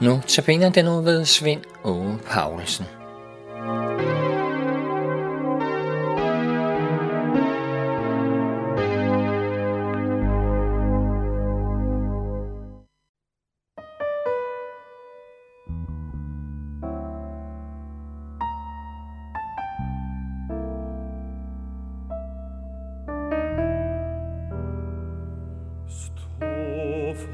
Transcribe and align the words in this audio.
Nu 0.00 0.20
tabiner 0.26 0.70
den 0.70 0.88
ud 0.88 1.04
ved 1.04 1.24
Svend 1.24 1.60
Åge 1.84 2.18
Paulsen. 2.26 2.86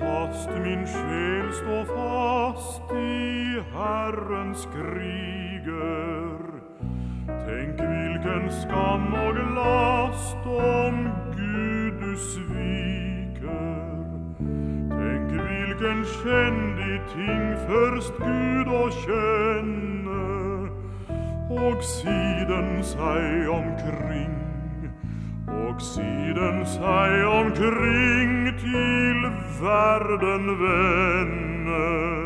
fast, 0.01 0.51
min 0.51 0.87
sjæl, 0.87 1.53
stå 1.55 1.85
fast 1.85 2.16
i 2.47 3.63
Herrens 3.75 4.69
kriger. 4.75 6.39
Tänk 7.27 7.81
vilken 7.81 8.51
skam 8.51 9.15
och 9.15 9.55
last 9.55 10.47
om 10.47 11.11
Gud 11.37 11.95
du 12.01 12.17
sviker. 12.17 13.87
Tänk 14.91 15.31
vilken 15.33 16.05
kändig 16.05 17.01
ting 17.15 17.57
först 17.69 18.13
Gud 18.19 18.69
och 18.69 18.93
känne 18.93 20.17
och 21.51 21.85
siden 21.85 22.85
sig 22.85 23.49
omkring 23.49 24.37
och 25.49 25.83
siden 25.83 26.67
sig 26.67 27.25
omkring 27.27 28.59
till 28.59 29.31
världen 29.63 30.47
vänner 30.59 32.26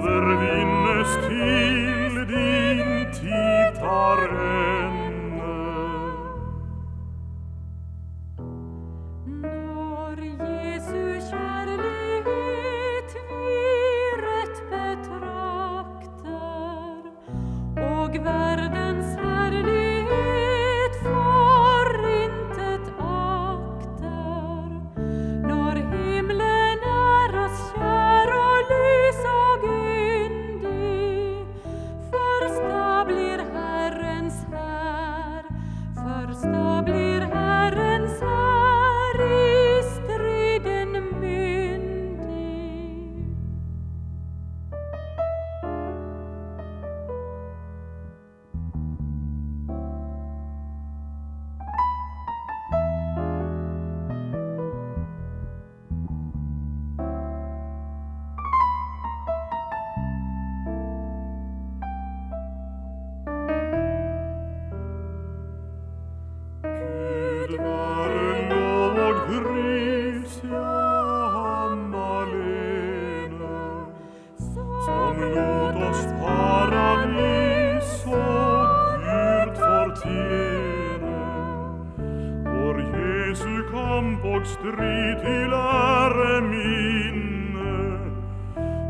Jesu 83.31 83.63
kamp 83.71 84.21
bort 84.21 84.47
strid 84.47 85.15
til 85.23 85.53
ære 85.55 86.41
minne, 86.41 87.75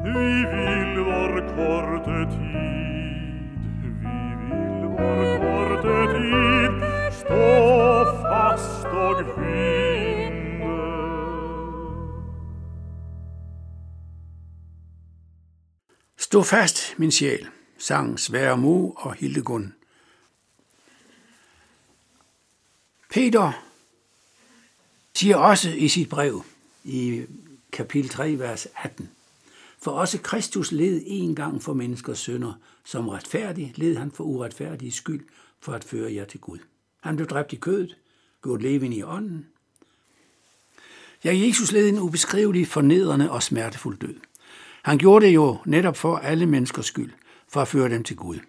vi 0.06 0.32
vil 0.54 1.04
vår 1.06 1.34
korte 1.52 2.20
tid, 2.32 3.46
vi 3.82 3.90
vil 4.02 4.88
vår 4.98 5.30
korte 5.44 6.00
tid 6.16 6.82
stå 7.20 7.46
fast 8.24 8.86
og 8.86 9.22
vinna. 9.38 10.82
Stå 16.18 16.44
fast, 16.44 16.96
min 16.98 17.12
sjæl, 17.12 17.48
sang 17.78 18.20
Sverre 18.20 18.58
Mo 18.58 18.90
og 18.90 19.14
Hildegund. 19.14 19.72
Peter 23.10 23.71
siger 25.16 25.36
også 25.36 25.70
i 25.70 25.88
sit 25.88 26.10
brev 26.10 26.44
i 26.84 27.22
kapitel 27.72 28.10
3, 28.10 28.40
vers 28.40 28.68
18, 28.84 29.10
For 29.80 29.92
også 29.92 30.18
Kristus 30.22 30.72
led 30.72 31.02
en 31.06 31.36
gang 31.36 31.64
for 31.64 31.74
menneskers 31.74 32.20
synder, 32.20 32.54
som 32.86 33.10
retfærdig 33.10 33.74
led 33.76 33.96
han 33.96 34.12
for 34.12 34.24
uretfærdig 34.24 34.94
skyld 34.94 35.26
for 35.60 35.74
at 35.74 35.84
føre 35.84 36.14
jer 36.14 36.26
til 36.26 36.40
Gud. 36.40 36.60
Han 37.02 37.16
blev 37.16 37.28
dræbt 37.28 37.54
i 37.54 37.56
kødet, 37.56 37.98
gjort 38.44 38.62
levende 38.62 38.98
i 38.98 39.04
ånden. 39.04 39.46
Ja, 41.24 41.38
Jesus 41.38 41.72
led 41.72 41.90
en 41.90 42.00
ubeskrivelig, 42.00 42.68
fornedrende 42.68 43.32
og 43.32 43.44
smertefuld 43.44 44.00
død. 44.00 44.16
Han 44.84 44.98
gjorde 44.98 45.26
det 45.26 45.36
jo 45.36 45.58
netop 45.66 45.98
for 45.98 46.18
alle 46.18 46.46
menneskers 46.46 46.86
skyld, 46.86 47.12
for 47.48 47.62
at 47.62 47.68
føre 47.68 47.90
dem 47.90 48.04
til 48.04 48.16
Gud. 48.16 48.40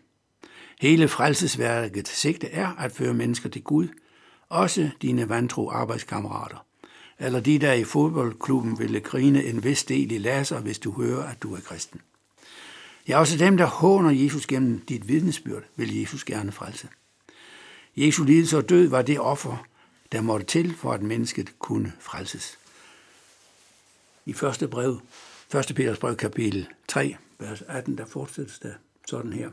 Hele 0.80 1.08
frelsesværket 1.08 2.08
sigte 2.08 2.46
er 2.46 2.68
at 2.68 2.92
føre 2.92 3.14
mennesker 3.14 3.48
til 3.48 3.62
Gud, 3.62 3.88
også 4.52 4.90
dine 5.02 5.28
vantro 5.28 5.70
arbejdskammerater, 5.70 6.66
eller 7.18 7.40
de, 7.40 7.58
der 7.58 7.72
i 7.72 7.84
fodboldklubben 7.84 8.78
ville 8.78 9.00
grine 9.00 9.44
en 9.44 9.64
vis 9.64 9.84
del 9.84 10.12
i 10.12 10.18
laser, 10.18 10.60
hvis 10.60 10.78
du 10.78 10.92
hører, 10.92 11.24
at 11.24 11.42
du 11.42 11.54
er 11.54 11.60
kristen. 11.60 12.00
Ja, 13.08 13.18
også 13.18 13.38
dem, 13.38 13.56
der 13.56 13.66
håner 13.66 14.10
Jesus 14.10 14.46
gennem 14.46 14.80
dit 14.80 15.08
vidnesbyrd, 15.08 15.62
vil 15.76 16.00
Jesus 16.00 16.24
gerne 16.24 16.52
frelse. 16.52 16.88
Jesu 17.96 18.24
lidelse 18.24 18.56
og 18.56 18.68
død 18.68 18.88
var 18.88 19.02
det 19.02 19.20
offer, 19.20 19.66
der 20.12 20.20
måtte 20.20 20.46
til, 20.46 20.74
for 20.74 20.92
at 20.92 21.02
mennesket 21.02 21.58
kunne 21.58 21.92
frelses. 22.00 22.58
I 24.26 24.32
første 24.32 24.68
brev, 24.68 25.00
1. 25.54 25.72
Peters 25.76 25.98
brev, 25.98 26.16
kapitel 26.16 26.68
3, 26.88 27.16
vers 27.38 27.62
18, 27.68 27.98
der 27.98 28.06
fortsættes 28.06 28.58
der 28.58 28.72
sådan 29.06 29.32
her. 29.32 29.50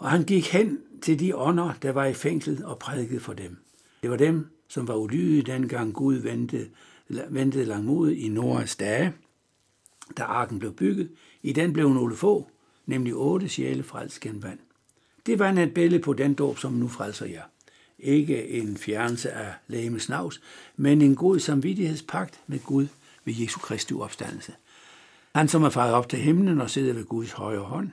Og 0.00 0.10
han 0.10 0.24
gik 0.24 0.46
hen 0.46 0.78
til 1.02 1.20
de 1.20 1.36
ånder, 1.36 1.72
der 1.82 1.92
var 1.92 2.04
i 2.04 2.14
fængsel 2.14 2.64
og 2.64 2.78
prædikede 2.78 3.20
for 3.20 3.32
dem. 3.32 3.56
Det 4.02 4.10
var 4.10 4.16
dem, 4.16 4.46
som 4.68 4.88
var 4.88 4.94
ulydige 4.94 5.42
dengang 5.42 5.94
Gud 5.94 6.14
ventede, 6.14 6.68
ventede 7.28 7.64
langmodigt 7.64 8.20
i 8.20 8.28
Noras 8.28 8.76
dage, 8.76 9.12
da 10.16 10.22
arken 10.22 10.58
blev 10.58 10.72
bygget. 10.72 11.10
I 11.42 11.52
den 11.52 11.72
blev 11.72 11.88
nogle 11.88 12.16
få, 12.16 12.50
nemlig 12.86 13.14
otte 13.14 13.48
sjæle 13.48 13.82
frelst 13.82 14.20
gennem 14.20 14.42
vand. 14.42 14.58
Det 15.26 15.38
var 15.38 15.52
et 15.52 15.74
billede 15.74 16.02
på 16.02 16.12
den 16.12 16.34
dåb, 16.34 16.58
som 16.58 16.72
nu 16.72 16.88
frelser 16.88 17.26
jer. 17.26 17.42
ikke 17.98 18.48
en 18.48 18.76
fjernelse 18.76 19.30
af 19.30 19.54
lægemes 19.68 20.08
navs, 20.08 20.40
men 20.76 21.02
en 21.02 21.16
god 21.16 21.38
samvittighedspagt 21.38 22.40
med 22.46 22.58
Gud 22.58 22.86
ved 23.24 23.34
Jesu 23.34 23.58
Kristi 23.58 23.94
opstandelse. 23.94 24.52
Han, 25.34 25.48
som 25.48 25.62
er 25.62 25.70
faret 25.70 25.94
op 25.94 26.08
til 26.08 26.18
himlen 26.18 26.60
og 26.60 26.70
sidder 26.70 26.92
ved 26.92 27.04
Guds 27.04 27.32
højre 27.32 27.60
hånd, 27.60 27.90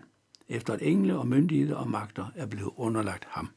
efter 0.49 0.73
at 0.73 0.81
engle 0.81 1.17
og 1.17 1.27
myndigheder 1.27 1.75
og 1.75 1.89
magter 1.89 2.25
er 2.35 2.45
blevet 2.45 2.71
underlagt 2.75 3.27
ham. 3.29 3.49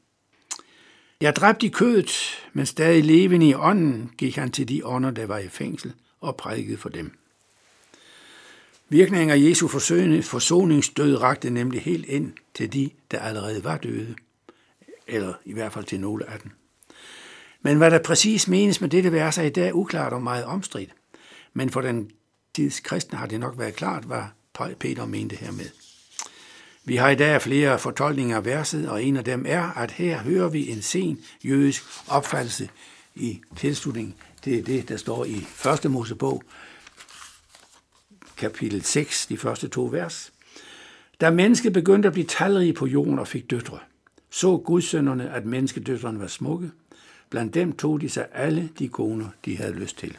Jeg 1.21 1.37
dræbte 1.37 1.67
i 1.67 1.69
kødet, 1.69 2.11
men 2.53 2.67
stadig 2.67 3.05
levende 3.05 3.49
i 3.49 3.55
ånden 3.55 4.11
gik 4.19 4.37
han 4.37 4.51
til 4.51 4.69
de 4.69 4.87
ånder, 4.87 5.11
der 5.11 5.27
var 5.27 5.39
i 5.39 5.49
fængsel, 5.49 5.93
og 6.21 6.37
prædikede 6.37 6.77
for 6.77 6.89
dem. 6.89 7.19
Virkningen 8.89 9.31
af 9.31 9.39
Jesu 9.39 9.69
forsoningsdød 10.23 11.17
rakte 11.17 11.51
nemlig 11.51 11.83
helt 11.83 12.07
ind 12.07 12.33
til 12.55 12.73
de, 12.73 12.91
der 13.11 13.19
allerede 13.19 13.65
var 13.65 13.77
døde, 13.77 14.15
eller 15.07 15.35
i 15.45 15.53
hvert 15.53 15.73
fald 15.73 15.85
til 15.85 16.01
nogle 16.01 16.31
af 16.31 16.41
dem. 16.41 16.51
Men 17.63 17.77
hvad 17.77 17.91
der 17.91 17.99
præcis 17.99 18.49
menes 18.49 18.81
med 18.81 18.89
dette 18.89 19.13
vers 19.13 19.39
er 19.39 19.43
i 19.43 19.51
dag 19.51 19.75
uklart 19.75 20.13
og 20.13 20.23
meget 20.23 20.45
omstridt. 20.45 20.91
Men 21.53 21.71
for 21.71 21.81
den 21.81 22.11
tids 22.55 22.81
kristne 22.81 23.19
har 23.19 23.27
det 23.27 23.41
nok 23.41 23.59
været 23.59 23.75
klart, 23.75 24.05
hvad 24.05 24.23
Peter 24.79 25.07
mente 25.07 25.37
hermed. 25.37 25.71
Vi 26.85 26.97
har 26.97 27.09
i 27.11 27.15
dag 27.15 27.43
flere 27.43 27.79
fortolkninger 27.79 28.37
af 28.37 28.44
verset, 28.44 28.88
og 28.88 29.05
en 29.05 29.17
af 29.17 29.25
dem 29.25 29.44
er, 29.49 29.62
at 29.62 29.91
her 29.91 30.19
hører 30.19 30.49
vi 30.49 30.69
en 30.71 30.82
sen 30.82 31.19
jødisk 31.44 31.82
opfattelse 32.09 32.69
i 33.15 33.41
tilslutning 33.56 34.17
til 34.43 34.67
det, 34.67 34.88
der 34.88 34.97
står 34.97 35.25
i 35.25 35.47
1. 35.85 35.91
Mosebog, 35.91 36.43
kapitel 38.37 38.85
6, 38.85 39.27
de 39.27 39.37
første 39.37 39.69
to 39.69 39.85
vers. 39.93 40.32
Da 41.21 41.31
mennesket 41.31 41.73
begyndte 41.73 42.06
at 42.06 42.12
blive 42.12 42.27
talrige 42.27 42.73
på 42.73 42.87
jorden 42.87 43.19
og 43.19 43.29
fik 43.29 43.50
døtre, 43.50 43.79
så 44.31 44.56
gudsønderne, 44.56 45.31
at 45.31 45.47
menneskedøtrene 45.47 46.21
var 46.21 46.26
smukke. 46.26 46.71
Blandt 47.31 47.55
dem 47.55 47.73
tog 47.73 48.00
de 48.00 48.09
sig 48.09 48.26
alle 48.33 48.71
de 48.79 48.88
koner, 48.88 49.29
de 49.44 49.56
havde 49.56 49.73
lyst 49.73 49.99
til. 49.99 50.17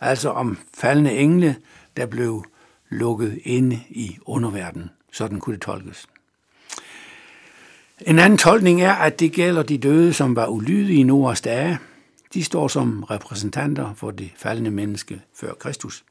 Altså 0.00 0.30
om 0.30 0.58
faldende 0.74 1.12
engle, 1.12 1.56
der 1.96 2.06
blev 2.06 2.44
lukket 2.88 3.40
inde 3.44 3.80
i 3.88 4.18
underverdenen. 4.26 4.90
Sådan 5.18 5.40
kunne 5.40 5.54
det 5.54 5.62
tolkes. 5.62 6.06
En 8.00 8.18
anden 8.18 8.38
tolkning 8.38 8.82
er, 8.82 8.92
at 8.92 9.20
det 9.20 9.32
gælder 9.32 9.62
de 9.62 9.78
døde, 9.78 10.12
som 10.12 10.36
var 10.36 10.46
ulydige 10.46 11.00
i 11.00 11.02
Noahs 11.02 11.40
dage. 11.40 11.78
De 12.34 12.44
står 12.44 12.68
som 12.68 13.02
repræsentanter 13.02 13.94
for 13.94 14.10
det 14.10 14.30
faldende 14.36 14.70
menneske 14.70 15.20
før 15.34 15.54
Kristus. 15.54 16.04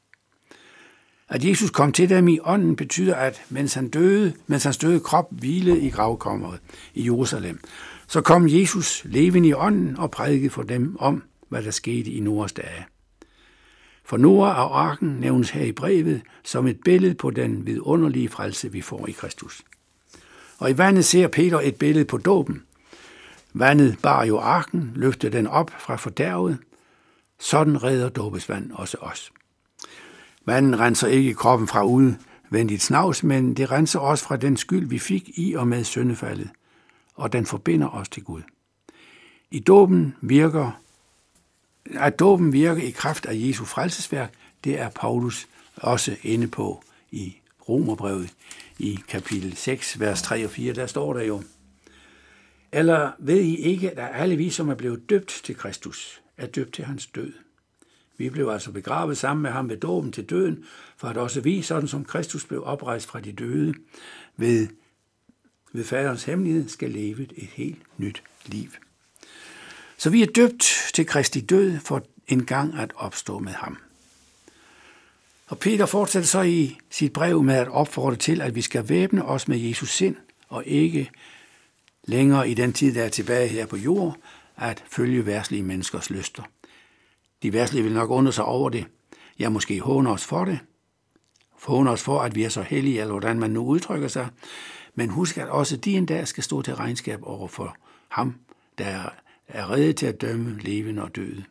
At 1.28 1.44
Jesus 1.44 1.70
kom 1.70 1.92
til 1.92 2.08
dem 2.08 2.28
i 2.28 2.38
ånden 2.42 2.76
betyder, 2.76 3.14
at 3.14 3.42
mens 3.48 3.74
han 3.74 3.88
døde, 3.88 4.32
mens 4.46 4.64
hans 4.64 4.76
døde 4.76 5.00
krop 5.00 5.28
hvilede 5.30 5.80
i 5.80 5.90
gravkommeret 5.90 6.60
i 6.94 7.04
Jerusalem, 7.04 7.60
så 8.08 8.20
kom 8.20 8.48
Jesus 8.48 9.02
levende 9.04 9.48
i 9.48 9.54
ånden 9.54 9.96
og 9.96 10.10
prædikede 10.10 10.50
for 10.50 10.62
dem 10.62 10.96
om, 10.98 11.22
hvad 11.48 11.62
der 11.62 11.70
skete 11.70 12.10
i 12.10 12.20
Noahs 12.20 12.52
dage. 12.52 12.86
For 14.08 14.16
Noah 14.16 14.58
og 14.58 14.80
arken 14.80 15.08
nævnes 15.08 15.50
her 15.50 15.64
i 15.64 15.72
brevet 15.72 16.22
som 16.44 16.66
et 16.66 16.80
billede 16.84 17.14
på 17.14 17.30
den 17.30 17.66
vidunderlige 17.66 18.28
frelse, 18.28 18.72
vi 18.72 18.80
får 18.80 19.06
i 19.06 19.12
Kristus. 19.12 19.62
Og 20.58 20.70
i 20.70 20.78
vandet 20.78 21.04
ser 21.04 21.28
Peter 21.28 21.60
et 21.60 21.76
billede 21.76 22.04
på 22.04 22.18
dåben. 22.18 22.62
Vandet 23.52 23.98
bar 24.02 24.24
jo 24.24 24.38
arken, 24.38 24.92
løftede 24.94 25.36
den 25.36 25.46
op 25.46 25.70
fra 25.78 25.96
fordærvet. 25.96 26.58
Sådan 27.38 27.82
redder 27.82 28.08
dåbesvand 28.08 28.72
også 28.72 28.96
os. 29.00 29.32
Vandet 30.44 30.80
renser 30.80 31.08
ikke 31.08 31.34
kroppen 31.34 31.68
fra 31.68 31.84
udvendigt 31.84 32.82
snavs, 32.82 33.22
men 33.22 33.54
det 33.54 33.70
renser 33.70 34.00
os 34.00 34.22
fra 34.22 34.36
den 34.36 34.56
skyld, 34.56 34.88
vi 34.88 34.98
fik 34.98 35.30
i 35.34 35.54
og 35.54 35.68
med 35.68 35.84
syndefaldet, 35.84 36.50
og 37.14 37.32
den 37.32 37.46
forbinder 37.46 37.88
os 37.88 38.08
til 38.08 38.24
Gud. 38.24 38.42
I 39.50 39.60
dåben 39.60 40.14
virker 40.20 40.80
at 41.94 42.18
dåben 42.18 42.52
virker 42.52 42.82
i 42.82 42.90
kraft 42.90 43.26
af 43.26 43.32
Jesu 43.34 43.64
frelsesværk, 43.64 44.34
det 44.64 44.80
er 44.80 44.88
Paulus 44.88 45.48
også 45.76 46.16
inde 46.22 46.48
på 46.48 46.84
i 47.10 47.36
Romerbrevet 47.68 48.34
i 48.78 48.98
kapitel 49.08 49.56
6, 49.56 50.00
vers 50.00 50.22
3 50.22 50.44
og 50.44 50.50
4. 50.50 50.74
Der 50.74 50.86
står 50.86 51.12
der 51.12 51.22
jo, 51.22 51.42
Eller 52.72 53.10
ved 53.18 53.40
I 53.40 53.56
ikke, 53.56 53.90
at 53.90 54.10
alle 54.14 54.36
vi, 54.36 54.50
som 54.50 54.68
er 54.68 54.74
blevet 54.74 55.10
døbt 55.10 55.40
til 55.44 55.56
Kristus, 55.56 56.20
er 56.36 56.46
døbt 56.46 56.74
til 56.74 56.84
hans 56.84 57.06
død? 57.06 57.32
Vi 58.18 58.30
blev 58.30 58.48
altså 58.48 58.72
begravet 58.72 59.18
sammen 59.18 59.42
med 59.42 59.50
ham 59.50 59.68
ved 59.68 59.76
dåben 59.76 60.12
til 60.12 60.24
døden, 60.24 60.64
for 60.96 61.08
at 61.08 61.16
også 61.16 61.40
vi, 61.40 61.62
sådan 61.62 61.88
som 61.88 62.04
Kristus 62.04 62.44
blev 62.44 62.62
oprejst 62.64 63.06
fra 63.06 63.20
de 63.20 63.32
døde, 63.32 63.74
ved, 64.36 64.68
ved 65.72 65.84
faderens 65.84 66.24
hemmelighed 66.24 66.68
skal 66.68 66.90
leve 66.90 67.22
et 67.22 67.48
helt 67.52 67.82
nyt 67.96 68.22
liv. 68.46 68.70
Så 69.98 70.10
vi 70.10 70.22
er 70.22 70.26
døbt 70.26 70.90
til 70.94 71.06
Kristi 71.06 71.40
død 71.40 71.78
for 71.78 72.02
en 72.26 72.44
gang 72.44 72.78
at 72.78 72.92
opstå 72.96 73.38
med 73.38 73.52
ham. 73.52 73.78
Og 75.46 75.58
Peter 75.58 75.86
fortsætter 75.86 76.26
så 76.26 76.42
i 76.42 76.78
sit 76.90 77.12
brev 77.12 77.42
med 77.42 77.54
at 77.54 77.68
opfordre 77.68 78.16
til, 78.16 78.40
at 78.40 78.54
vi 78.54 78.62
skal 78.62 78.88
væbne 78.88 79.24
os 79.24 79.48
med 79.48 79.58
Jesus 79.58 79.90
sind, 79.90 80.16
og 80.48 80.64
ikke 80.66 81.10
længere 82.04 82.48
i 82.50 82.54
den 82.54 82.72
tid, 82.72 82.94
der 82.94 83.04
er 83.04 83.08
tilbage 83.08 83.48
her 83.48 83.66
på 83.66 83.76
jord, 83.76 84.16
at 84.56 84.84
følge 84.90 85.26
værtslige 85.26 85.62
menneskers 85.62 86.10
lyster. 86.10 86.42
De 87.42 87.52
værtslige 87.52 87.82
vil 87.82 87.92
nok 87.92 88.10
undre 88.10 88.32
sig 88.32 88.44
over 88.44 88.70
det. 88.70 88.86
Ja, 89.38 89.48
måske 89.48 89.80
håne 89.80 90.10
os 90.10 90.24
for 90.24 90.44
det. 90.44 90.58
Håne 91.62 91.90
os 91.90 92.02
for, 92.02 92.20
at 92.20 92.34
vi 92.34 92.42
er 92.42 92.48
så 92.48 92.62
hellige, 92.62 93.00
eller 93.00 93.12
hvordan 93.12 93.38
man 93.38 93.50
nu 93.50 93.66
udtrykker 93.66 94.08
sig. 94.08 94.28
Men 94.94 95.10
husk, 95.10 95.38
at 95.38 95.48
også 95.48 95.76
de 95.76 95.96
en 95.96 96.06
dag 96.06 96.28
skal 96.28 96.44
stå 96.44 96.62
til 96.62 96.74
regnskab 96.74 97.20
over 97.22 97.48
for 97.48 97.76
ham, 98.08 98.34
der 98.78 99.08
er 99.48 99.70
reddet 99.70 99.96
til 99.96 100.06
at 100.06 100.20
dømme 100.20 100.58
levende 100.60 101.02
og 101.02 101.16
døde. 101.16 101.44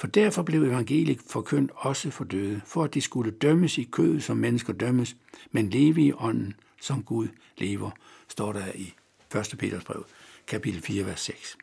For 0.00 0.06
derfor 0.06 0.42
blev 0.42 0.62
evangeliet 0.62 1.20
forkyndt 1.30 1.70
også 1.74 2.10
for 2.10 2.24
døde, 2.24 2.60
for 2.66 2.84
at 2.84 2.94
de 2.94 3.00
skulle 3.00 3.30
dømmes 3.30 3.78
i 3.78 3.84
kødet, 3.84 4.22
som 4.22 4.36
mennesker 4.36 4.72
dømmes, 4.72 5.16
men 5.50 5.70
leve 5.70 6.00
i 6.00 6.12
ånden, 6.12 6.54
som 6.80 7.02
Gud 7.02 7.28
lever, 7.56 7.90
står 8.28 8.52
der 8.52 8.72
i 8.74 8.94
1. 9.36 9.54
Peters 9.58 9.84
brev, 9.84 10.04
kapitel 10.46 10.82
4, 10.82 11.06
vers 11.06 11.20
6. 11.20 11.58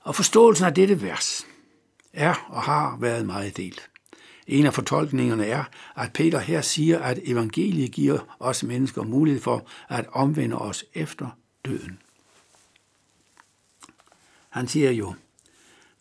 Og 0.00 0.14
forståelsen 0.14 0.66
af 0.66 0.74
dette 0.74 1.02
vers 1.02 1.46
er 2.12 2.46
og 2.48 2.62
har 2.62 2.96
været 3.00 3.26
meget 3.26 3.56
delt. 3.56 3.90
En 4.46 4.66
af 4.66 4.74
fortolkningerne 4.74 5.46
er, 5.46 5.64
at 5.96 6.12
Peter 6.12 6.38
her 6.38 6.60
siger, 6.60 6.98
at 6.98 7.18
evangeliet 7.24 7.92
giver 7.92 8.36
os 8.40 8.62
mennesker 8.62 9.02
mulighed 9.02 9.42
for 9.42 9.68
at 9.88 10.06
omvende 10.12 10.58
os 10.58 10.84
efter 10.94 11.28
døden. 11.64 11.98
Han 14.56 14.68
siger 14.68 14.90
jo, 14.90 15.14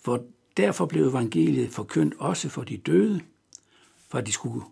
for 0.04 0.24
derfor 0.58 0.86
blev 0.86 1.08
evangeliet 1.08 1.72
forkyndt 1.72 2.14
også 2.18 2.50
for 2.50 2.64
de 2.64 2.78
døde, 2.78 3.22
for 4.10 4.18
at 4.18 4.28
de 4.28 4.32
skulle 4.32 4.66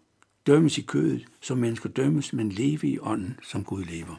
dømmes 0.48 0.78
i 0.78 0.82
kødet, 0.82 1.26
som 1.42 1.58
mennesker 1.58 1.90
dømmes, 1.90 2.34
men 2.34 2.50
leve 2.50 2.88
i 2.88 3.00
ånden, 3.00 3.40
som 3.44 3.64
Gud 3.64 3.84
lever. 3.84 4.16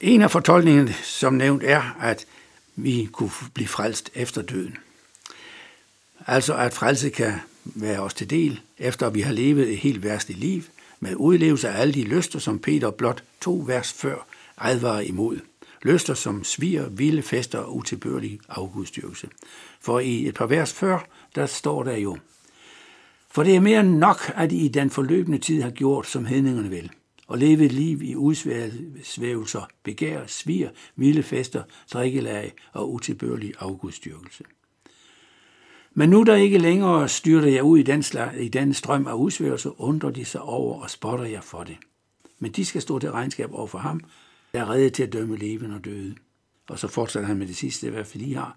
En 0.00 0.22
af 0.22 0.30
fortolkningerne, 0.30 0.92
som 0.92 1.34
nævnt, 1.34 1.62
er, 1.62 1.96
at 2.00 2.26
vi 2.76 3.08
kunne 3.12 3.30
blive 3.54 3.68
frelst 3.68 4.10
efter 4.14 4.42
døden. 4.42 4.76
Altså 6.26 6.56
at 6.56 6.74
frelse 6.74 7.10
kan 7.10 7.34
være 7.64 8.00
os 8.00 8.14
til 8.14 8.30
del, 8.30 8.60
efter 8.78 9.10
vi 9.10 9.20
har 9.20 9.32
levet 9.32 9.72
et 9.72 9.78
helt 9.78 10.02
værste 10.02 10.32
liv, 10.32 10.62
med 11.00 11.14
udlevelse 11.16 11.68
af 11.68 11.80
alle 11.80 11.94
de 11.94 12.04
lyster, 12.04 12.38
som 12.38 12.58
Peter 12.58 12.90
blot 12.90 13.24
to 13.40 13.64
vers 13.66 13.92
før 13.92 14.26
advarer 14.58 15.00
imod. 15.00 15.40
Lyster 15.82 16.14
som 16.14 16.44
sviger, 16.44 16.88
vilde 16.88 17.22
fester 17.22 17.58
og 17.58 17.76
utilbørlig 17.76 18.38
afgudstyrkelse. 18.48 19.28
For 19.80 20.00
i 20.00 20.28
et 20.28 20.34
par 20.34 20.46
vers 20.46 20.72
før, 20.72 21.06
der 21.34 21.46
står 21.46 21.82
der 21.82 21.96
jo, 21.96 22.16
For 23.30 23.42
det 23.42 23.56
er 23.56 23.60
mere 23.60 23.80
end 23.80 23.96
nok, 23.96 24.32
at 24.34 24.52
I 24.52 24.56
i 24.56 24.68
den 24.68 24.90
forløbende 24.90 25.38
tid 25.38 25.62
har 25.62 25.70
gjort, 25.70 26.06
som 26.06 26.26
hedningerne 26.26 26.70
vil, 26.70 26.90
og 27.28 27.38
levet 27.38 27.60
et 27.60 27.72
liv 27.72 28.02
i 28.02 28.16
udsvævelser, 28.16 29.68
begær, 29.82 30.26
svir, 30.26 30.68
vilde 30.96 31.22
fester, 31.22 31.62
drikkelag 31.92 32.52
og 32.72 32.92
utilbørlig 32.92 33.52
afgudstyrkelse. 33.58 34.44
Men 35.94 36.10
nu 36.10 36.22
der 36.22 36.34
ikke 36.34 36.58
længere 36.58 37.08
styrter 37.08 37.48
jeg 37.48 37.62
ud 37.62 37.78
i 37.78 37.82
den, 37.82 38.02
slag, 38.02 38.30
i 38.40 38.48
den 38.48 38.74
strøm 38.74 39.06
af 39.06 39.12
udsvævelser, 39.14 39.80
undrer 39.80 40.10
de 40.10 40.24
sig 40.24 40.40
over 40.40 40.82
og 40.82 40.90
spotter 40.90 41.24
jeg 41.24 41.44
for 41.44 41.64
det. 41.64 41.76
Men 42.38 42.52
de 42.52 42.64
skal 42.64 42.82
stå 42.82 42.98
til 42.98 43.10
regnskab 43.12 43.52
over 43.52 43.66
for 43.66 43.78
ham, 43.78 44.00
er 44.52 44.70
reddet 44.70 44.92
til 44.92 45.02
at 45.02 45.12
dømme 45.12 45.36
levende 45.36 45.76
og 45.76 45.84
døde. 45.84 46.14
Og 46.68 46.78
så 46.78 46.88
fortsætter 46.88 47.26
han 47.26 47.36
med 47.36 47.46
det 47.46 47.56
sidste, 47.56 47.90
hvad 47.90 48.04
fordi 48.04 48.32
har. 48.32 48.56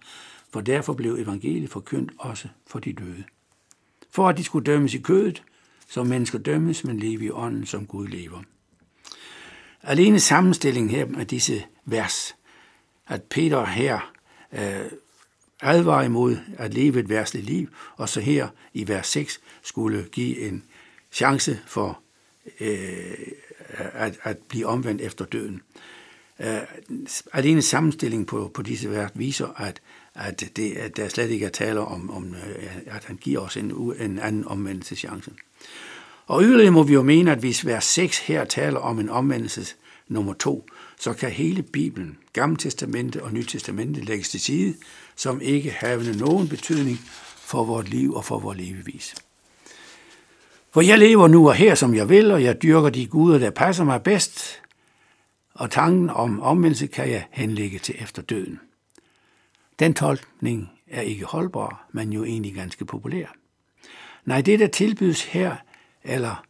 For 0.54 0.62
derfor 0.62 0.94
blev 0.94 1.16
evangeliet 1.16 1.70
forkyndt 1.70 2.12
også 2.18 2.48
for 2.68 2.80
de 2.80 2.94
døde. 2.94 3.24
For 4.12 4.30
at 4.30 4.38
de 4.38 4.44
skulle 4.44 4.66
dømmes 4.66 4.94
i 4.94 4.98
kødet, 5.02 5.44
som 5.90 6.08
mennesker 6.08 6.40
dømmes, 6.40 6.84
men 6.84 7.00
leve 7.00 7.26
i 7.26 7.32
ånden, 7.32 7.66
som 7.66 7.86
Gud 7.86 8.08
lever. 8.08 8.44
Alene 9.84 10.20
sammenstillingen 10.20 10.90
her 10.90 11.06
med 11.06 11.26
disse 11.26 11.64
vers, 11.86 12.36
at 13.08 13.24
Peter 13.24 13.66
her 13.66 14.14
øh, 14.52 14.92
advarer 15.62 16.04
imod 16.04 16.38
at 16.58 16.74
leve 16.74 17.00
et 17.00 17.10
værtsligt 17.10 17.46
liv, 17.46 17.68
og 17.96 18.10
så 18.10 18.22
her 18.22 18.48
i 18.74 18.88
vers 18.88 19.08
6 19.08 19.42
skulle 19.64 20.08
give 20.12 20.40
en 20.40 20.64
chance 21.12 21.60
for 21.66 22.00
øh, 22.60 23.14
at, 23.78 24.20
at 24.24 24.38
blive 24.38 24.66
omvendt 24.68 25.02
efter 25.02 25.26
døden. 25.26 25.62
Uh, 26.40 26.46
alene 27.34 27.62
sammenstillingen 27.62 28.26
på, 28.26 28.52
på 28.54 28.62
disse 28.62 28.92
værk 28.92 29.12
viser, 29.16 29.62
at, 29.62 29.82
at, 30.16 30.44
det, 30.56 30.78
at 30.78 30.98
der 30.98 31.08
slet 31.08 31.30
ikke 31.30 31.46
er 31.46 31.50
tale 31.50 31.80
om, 31.80 32.10
om 32.10 32.36
øh, 32.36 32.78
at 32.86 33.06
han 33.06 33.16
giver 33.16 33.40
os 33.40 33.58
en, 33.58 33.72
en 34.00 34.20
anden 34.20 34.48
omvendelseschance. 34.48 35.32
Og 36.28 36.44
yderligere 36.44 36.72
må 36.72 36.84
vi 36.84 36.94
jo 36.94 37.04
mene, 37.04 37.32
at 37.32 37.38
hvis 37.38 37.66
vers 37.66 37.86
6 37.86 38.20
her 38.20 38.46
taler 38.46 38.80
om 38.80 39.00
en 39.00 39.10
omvendelse 39.10 39.76
nummer 40.08 40.34
2, 40.34 40.70
så 41.00 41.14
kan 41.14 41.32
hele 41.32 41.64
Bibelen, 41.64 42.18
Gamle 42.34 42.58
Testamente 42.58 43.24
og 43.24 43.34
Nye 43.34 43.44
Testamente 43.44 44.02
lægges 44.02 44.30
til 44.30 44.40
side, 44.40 44.76
som 45.16 45.42
ikke 45.42 45.72
havende 45.72 46.18
nogen 46.18 46.48
betydning 46.48 46.98
for 47.38 47.64
vores 47.64 47.90
liv 47.90 48.14
og 48.14 48.26
for 48.26 48.40
vores 48.40 48.58
levevis. 48.58 49.16
For 50.76 50.82
jeg 50.82 51.00
lever 51.00 51.28
nu 51.28 51.48
og 51.48 51.56
her, 51.56 51.76
som 51.76 51.96
jeg 51.96 52.10
vil, 52.10 52.32
og 52.32 52.44
jeg 52.44 52.62
dyrker 52.62 52.90
de 52.90 53.08
guder, 53.08 53.38
der 53.38 53.50
passer 53.50 53.84
mig 53.84 54.04
bedst, 54.04 54.62
og 55.54 55.72
tanken 55.72 56.10
om 56.10 56.42
omvendelse 56.42 56.88
kan 56.88 57.10
jeg 57.10 57.26
henlægge 57.32 57.80
til 57.80 57.96
efter 58.00 58.22
døden. 58.22 58.60
Den 59.80 59.94
tolkning 59.94 60.72
er 60.88 61.02
ikke 61.02 61.26
holdbar, 61.26 61.90
men 61.92 62.14
jo 62.14 62.24
egentlig 62.24 62.54
ganske 62.54 62.86
populær. 62.86 63.26
Nej, 64.26 64.42
det 64.42 64.60
der 64.60 64.68
tilbydes 64.68 65.26
her, 65.26 65.56
eller 66.04 66.46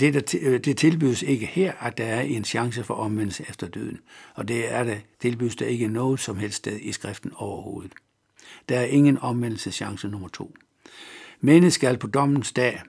det, 0.00 0.14
der, 0.14 0.38
øh, 0.42 0.60
det 0.60 0.76
tilbydes 0.76 1.22
ikke 1.22 1.46
her, 1.46 1.72
at 1.80 1.98
der 1.98 2.06
er 2.06 2.20
en 2.20 2.44
chance 2.44 2.84
for 2.84 2.94
omvendelse 2.94 3.44
efter 3.48 3.68
døden, 3.68 4.00
og 4.34 4.48
det 4.48 4.72
er 4.72 4.84
det 4.84 5.00
tilbydes 5.20 5.56
der 5.56 5.66
ikke 5.66 5.88
noget 5.88 6.20
som 6.20 6.36
helst 6.36 6.56
sted 6.56 6.78
i 6.80 6.92
skriften 6.92 7.32
overhovedet. 7.36 7.92
Der 8.68 8.78
er 8.78 8.84
ingen 8.84 9.18
omvendelseschance 9.18 10.08
nummer 10.08 10.28
to. 10.28 10.54
Mennesket 11.44 11.72
skal 11.72 11.98
på 11.98 12.06
dommens 12.06 12.52
dag 12.52 12.82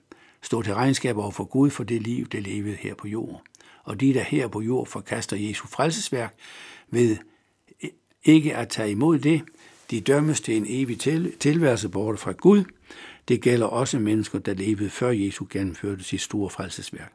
stå 0.43 0.61
til 0.61 0.73
regnskab 0.73 1.17
over 1.17 1.31
for 1.31 1.43
Gud 1.43 1.69
for 1.69 1.83
det 1.83 2.01
liv, 2.01 2.27
det 2.27 2.43
levede 2.43 2.75
her 2.75 2.95
på 2.95 3.07
jorden. 3.07 3.37
Og 3.83 3.99
de, 3.99 4.13
der 4.13 4.23
her 4.23 4.47
på 4.47 4.61
jord 4.61 4.87
forkaster 4.87 5.37
Jesu 5.37 5.67
frelsesværk 5.67 6.35
ved 6.89 7.17
ikke 8.23 8.55
at 8.55 8.69
tage 8.69 8.91
imod 8.91 9.19
det, 9.19 9.41
de 9.91 10.01
dømmes 10.01 10.41
til 10.41 10.57
en 10.57 10.65
evig 10.67 10.99
tilværelse 11.39 11.89
borte 11.89 12.17
fra 12.17 12.31
Gud. 12.31 12.63
Det 13.27 13.41
gælder 13.41 13.65
også 13.65 13.99
mennesker, 13.99 14.39
der 14.39 14.53
levede 14.53 14.89
før 14.89 15.09
Jesu 15.09 15.45
gennemførte 15.49 16.03
sit 16.03 16.21
store 16.21 16.49
frelsesværk. 16.49 17.13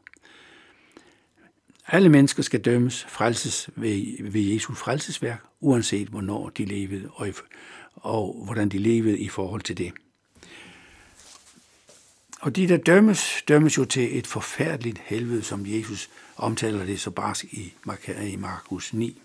Alle 1.87 2.09
mennesker 2.09 2.43
skal 2.43 2.61
dømmes 2.61 3.05
frelses 3.05 3.71
ved, 3.77 4.31
ved 4.33 4.41
Jesu 4.41 4.75
frelsesværk, 4.75 5.45
uanset 5.61 6.09
hvornår 6.09 6.49
de 6.49 6.65
levede 6.65 7.09
og, 7.13 7.29
og 7.95 8.43
hvordan 8.45 8.69
de 8.69 8.79
levede 8.79 9.19
i 9.19 9.29
forhold 9.29 9.61
til 9.61 9.79
det. 9.79 9.93
Og 12.41 12.57
de, 12.57 12.69
der 12.69 12.77
dømmes, 12.77 13.43
dømmes 13.49 13.79
jo 13.79 13.85
til 13.85 14.19
et 14.19 14.27
forfærdeligt 14.27 14.99
helvede, 15.05 15.43
som 15.43 15.67
Jesus 15.67 16.11
omtaler 16.37 16.85
det 16.85 17.01
så 17.01 17.11
barsk 17.11 17.45
i 17.45 17.75
Markus 18.39 18.93
9. 18.93 19.23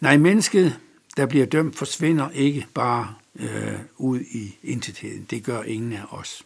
Nej, 0.00 0.16
mennesket, 0.16 0.78
der 1.16 1.26
bliver 1.26 1.46
dømt, 1.46 1.76
forsvinder 1.76 2.30
ikke 2.30 2.66
bare 2.74 3.14
øh, 3.36 3.78
ud 3.96 4.20
i 4.20 4.58
intetheden. 4.62 5.26
Det 5.30 5.44
gør 5.44 5.62
ingen 5.62 5.92
af 5.92 6.04
os. 6.10 6.42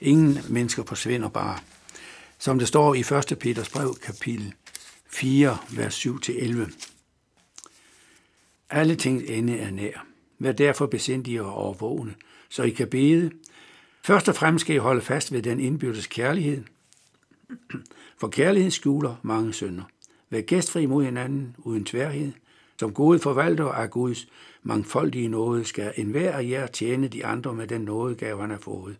Ingen 0.00 0.38
mennesker 0.48 0.84
forsvinder 0.84 1.28
bare. 1.28 1.58
Som 2.38 2.58
det 2.58 2.68
står 2.68 2.94
i 2.94 3.00
1. 3.00 3.38
Peters 3.40 3.68
brev, 3.68 3.94
kapitel 4.02 4.54
4, 5.06 5.58
vers 5.70 6.06
7-11. 6.06 6.72
Alle 8.70 8.96
tings 8.96 9.24
ende 9.26 9.58
er 9.58 9.70
nær. 9.70 10.06
Vær 10.38 10.52
derfor 10.52 10.86
besindige 10.86 11.42
og 11.42 11.54
overvågne, 11.54 12.14
så 12.48 12.62
I 12.62 12.70
kan 12.70 12.88
bede. 12.88 13.30
Først 14.04 14.28
og 14.28 14.34
fremmest 14.34 14.60
skal 14.60 14.76
I 14.76 14.78
holde 14.78 15.00
fast 15.00 15.32
ved 15.32 15.42
den 15.42 15.60
indbyrdes 15.60 16.06
kærlighed, 16.06 16.64
for 18.18 18.28
kærlighed 18.28 18.70
skjuler 18.70 19.16
mange 19.22 19.52
sønder. 19.52 19.84
Vær 20.30 20.40
gæstfri 20.40 20.86
mod 20.86 21.04
hinanden 21.04 21.56
uden 21.58 21.84
tværhed. 21.84 22.32
Som 22.78 22.92
gode 22.92 23.18
forvalter 23.18 23.64
af 23.64 23.90
Guds 23.90 24.28
mangfoldige 24.62 25.28
nåde 25.28 25.64
skal 25.64 25.92
enhver 25.96 26.32
af 26.32 26.44
jer 26.44 26.66
tjene 26.66 27.08
de 27.08 27.26
andre 27.26 27.54
med 27.54 27.66
den 27.66 27.80
nådegave, 27.80 28.40
han 28.40 28.50
har 28.50 28.58
fået. 28.58 28.96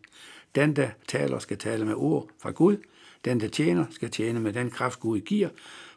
Den, 0.54 0.76
der 0.76 0.88
taler, 1.08 1.38
skal 1.38 1.58
tale 1.58 1.84
med 1.84 1.94
ord 1.96 2.28
fra 2.42 2.50
Gud. 2.50 2.76
Den, 3.24 3.40
der 3.40 3.48
tjener, 3.48 3.84
skal 3.90 4.10
tjene 4.10 4.40
med 4.40 4.52
den 4.52 4.70
kraft, 4.70 5.00
Gud 5.00 5.20
giver, 5.20 5.48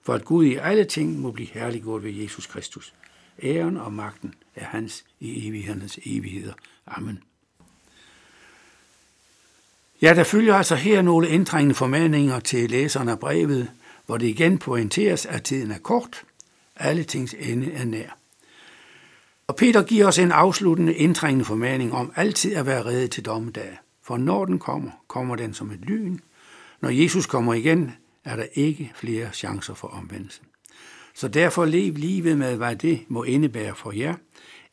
for 0.03 0.13
at 0.13 0.25
Gud 0.25 0.45
i 0.45 0.55
alle 0.55 0.83
ting 0.83 1.19
må 1.19 1.31
blive 1.31 1.47
herliggjort 1.47 2.03
ved 2.03 2.11
Jesus 2.11 2.47
Kristus. 2.47 2.93
Æren 3.43 3.77
og 3.77 3.93
magten 3.93 4.33
er 4.55 4.65
hans 4.65 5.05
i 5.19 5.47
evighedernes 5.47 5.99
evigheder. 6.05 6.53
Amen. 6.87 7.19
Ja, 10.01 10.13
der 10.13 10.23
følger 10.23 10.55
altså 10.55 10.75
her 10.75 11.01
nogle 11.01 11.29
indtrængende 11.29 11.75
formaninger 11.75 12.39
til 12.39 12.69
læserne 12.69 13.11
af 13.11 13.19
brevet, 13.19 13.71
hvor 14.05 14.17
det 14.17 14.27
igen 14.27 14.57
pointeres, 14.57 15.25
at 15.25 15.43
tiden 15.43 15.71
er 15.71 15.77
kort, 15.77 16.23
alle 16.75 17.03
tings 17.03 17.35
ende 17.39 17.71
er 17.71 17.85
nær. 17.85 18.17
Og 19.47 19.55
Peter 19.55 19.83
giver 19.83 20.07
os 20.07 20.19
en 20.19 20.31
afsluttende 20.31 20.93
indtrængende 20.93 21.45
formaning 21.45 21.93
om 21.93 22.11
altid 22.15 22.55
at 22.55 22.65
være 22.65 22.85
redde 22.85 23.07
til 23.07 23.25
dommedag. 23.25 23.77
For 24.03 24.17
når 24.17 24.45
den 24.45 24.59
kommer, 24.59 24.91
kommer 25.07 25.35
den 25.35 25.53
som 25.53 25.71
et 25.71 25.79
lyn. 25.79 26.17
Når 26.81 26.89
Jesus 26.89 27.25
kommer 27.25 27.53
igen, 27.53 27.91
er 28.25 28.35
der 28.35 28.45
ikke 28.53 28.91
flere 28.95 29.29
chancer 29.33 29.73
for 29.73 29.87
omvendelse. 29.87 30.41
Så 31.13 31.27
derfor 31.27 31.65
lev 31.65 31.93
livet 31.93 32.37
med, 32.37 32.55
hvad 32.55 32.75
det 32.75 33.05
må 33.07 33.23
indebære 33.23 33.75
for 33.75 33.91
jer, 33.91 34.15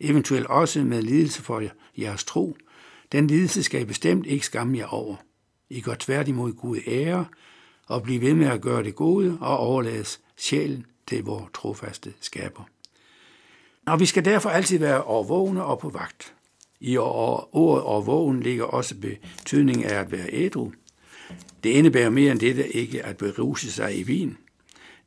eventuelt 0.00 0.47
også 0.47 0.85
med 0.85 1.02
lidelse 1.02 1.42
for 1.42 1.62
jeres 1.99 2.25
tro. 2.25 2.56
Den 3.13 3.27
lidelse 3.27 3.63
skal 3.63 3.81
I 3.81 3.85
bestemt 3.85 4.27
ikke 4.27 4.47
skamme 4.47 4.79
jer 4.79 4.87
over. 4.87 5.17
I 5.71 5.81
går 5.81 5.95
tværtimod 5.99 6.53
Gud 6.53 6.79
ære 6.87 7.27
og 7.87 8.03
bliv 8.03 8.21
ved 8.21 8.35
med 8.35 8.47
at 8.47 8.61
gøre 8.61 8.85
det 8.85 8.95
gode 8.95 9.39
og 9.41 9.59
overlades 9.59 10.21
sjælen 10.37 10.87
til 11.07 11.25
vores 11.25 11.51
trofaste 11.55 12.13
skaber. 12.21 12.63
Og 13.87 14.01
vi 14.01 14.07
skal 14.07 14.25
derfor 14.25 14.51
altid 14.51 14.79
være 14.79 15.05
overvågne 15.05 15.65
og 15.65 15.79
på 15.79 15.89
vagt. 15.89 16.35
I 16.81 16.97
ordet 16.97 17.49
overvågen 17.53 18.41
ligger 18.41 18.65
også 18.65 18.95
betydning 18.95 19.85
af 19.85 20.01
at 20.01 20.13
være 20.13 20.29
ædru. 20.33 20.73
Det 21.65 21.71
indebærer 21.71 22.11
mere 22.11 22.33
end 22.33 22.41
dette 22.41 22.69
ikke 22.69 23.07
at 23.07 23.17
beruse 23.17 23.73
sig 23.73 23.99
i 23.99 24.03
vin. 24.03 24.37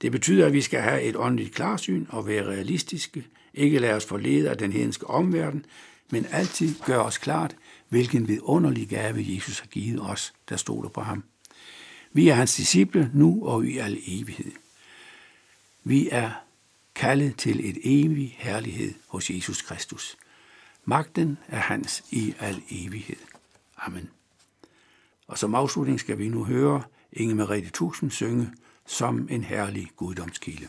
Det 0.02 0.12
betyder, 0.12 0.46
at 0.46 0.54
vi 0.54 0.62
skal 0.62 0.82
have 0.82 1.02
et 1.02 1.16
åndeligt 1.16 1.56
klarsyn 1.56 2.06
og 2.10 2.28
være 2.28 2.48
realistiske, 2.48 3.26
ikke 3.54 3.80
lade 3.80 3.94
os 3.94 4.06
forlede 4.06 4.50
af 4.50 4.58
den 4.58 4.72
hedenske 4.72 5.08
omverden, 5.08 5.66
men 6.12 6.26
altid 6.32 6.76
gøre 6.86 7.04
os 7.04 7.18
klart, 7.18 7.56
hvilken 7.90 8.28
vidunderlig 8.28 8.88
gave 8.88 9.36
Jesus 9.36 9.60
har 9.60 9.68
givet 9.68 10.02
os, 10.02 10.34
der 10.50 10.58
stoler 10.58 10.90
på 10.90 11.02
ham. 11.02 11.24
Vi 12.12 12.28
er 12.28 12.34
hans 12.34 12.56
disciple 12.56 13.12
nu 13.14 13.46
og 13.46 13.66
i 13.66 13.78
al 13.78 13.98
evighed. 14.08 14.52
Vi 15.84 16.10
er 16.12 16.32
kaldet 16.96 17.36
til 17.38 17.70
et 17.70 17.78
evig 17.84 18.36
herlighed 18.38 18.94
hos 19.08 19.30
Jesus 19.30 19.62
Kristus. 19.62 20.18
Magten 20.86 21.38
er 21.48 21.60
hans 21.60 22.04
i 22.12 22.34
al 22.40 22.62
evighed. 22.70 23.18
Amen. 23.78 24.10
Og 25.28 25.38
som 25.38 25.56
afslutning 25.56 26.00
skal 26.00 26.18
vi 26.18 26.30
nu 26.30 26.44
høre 26.44 26.84
Inge 27.14 27.36
Merete 27.36 27.70
Tusind 27.70 28.12
synge 28.12 28.52
som 28.86 29.28
en 29.32 29.44
herlig 29.44 29.92
guddomskilde. 29.96 30.68